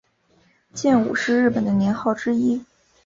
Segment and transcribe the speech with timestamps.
[0.73, 2.63] 建武是日本的年号之一。